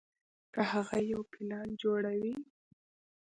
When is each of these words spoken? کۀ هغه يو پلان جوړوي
کۀ 0.53 0.61
هغه 0.71 0.97
يو 1.11 1.21
پلان 1.31 1.67
جوړوي 1.81 2.33